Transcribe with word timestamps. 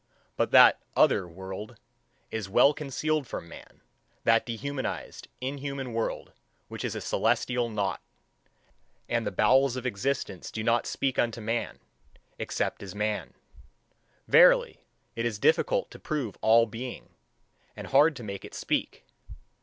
But 0.35 0.49
that 0.49 0.79
"other 0.97 1.27
world" 1.27 1.75
is 2.31 2.49
well 2.49 2.73
concealed 2.73 3.27
from 3.27 3.47
man, 3.47 3.81
that 4.23 4.47
dehumanised, 4.47 5.27
inhuman 5.41 5.93
world, 5.93 6.31
which 6.69 6.83
is 6.83 6.95
a 6.95 7.01
celestial 7.01 7.69
naught; 7.69 8.01
and 9.07 9.27
the 9.27 9.31
bowels 9.31 9.75
of 9.75 9.85
existence 9.85 10.49
do 10.49 10.63
not 10.63 10.87
speak 10.87 11.19
unto 11.19 11.39
man, 11.39 11.77
except 12.39 12.81
as 12.81 12.95
man. 12.95 13.35
Verily, 14.27 14.79
it 15.15 15.23
is 15.23 15.37
difficult 15.37 15.91
to 15.91 15.99
prove 15.99 16.35
all 16.41 16.65
being, 16.65 17.09
and 17.75 17.85
hard 17.85 18.15
to 18.15 18.23
make 18.23 18.43
it 18.43 18.55
speak. 18.55 19.05